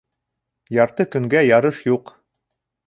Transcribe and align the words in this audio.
Ярты 0.77 1.07
көнгә 1.17 1.45
ярыш 1.51 1.85
юҡ. 1.93 2.15